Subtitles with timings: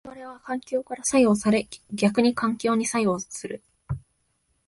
[0.03, 3.61] 我々は環境から作用され逆に環境に作用する。